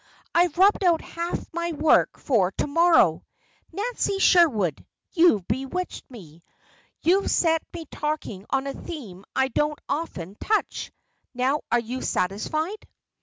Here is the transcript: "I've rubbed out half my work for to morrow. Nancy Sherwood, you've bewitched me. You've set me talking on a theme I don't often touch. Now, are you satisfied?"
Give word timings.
"I've 0.33 0.57
rubbed 0.57 0.83
out 0.83 1.01
half 1.01 1.45
my 1.53 1.73
work 1.73 2.17
for 2.17 2.51
to 2.53 2.65
morrow. 2.65 3.23
Nancy 3.71 4.17
Sherwood, 4.17 4.83
you've 5.11 5.47
bewitched 5.47 6.09
me. 6.09 6.41
You've 7.03 7.29
set 7.29 7.61
me 7.71 7.85
talking 7.85 8.47
on 8.49 8.65
a 8.65 8.73
theme 8.73 9.25
I 9.35 9.49
don't 9.49 9.77
often 9.87 10.37
touch. 10.39 10.91
Now, 11.35 11.61
are 11.71 11.77
you 11.79 12.01
satisfied?" 12.01 12.87